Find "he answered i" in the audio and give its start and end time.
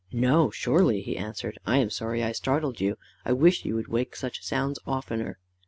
1.03-1.77